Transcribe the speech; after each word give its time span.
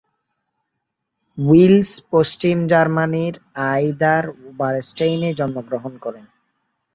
Willis 1.37 1.91
পশ্চিম 2.11 2.57
জার্মানির 2.67 3.35
আইদার-ওবারস্টেইনে 3.69 5.29
জন্মগ্রহণ 5.39 5.93
করেন। 5.97 6.25